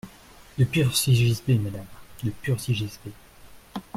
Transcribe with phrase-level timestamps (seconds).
[0.57, 1.85] De purs sigisbées, madame,
[2.23, 3.11] de purs sigisbées.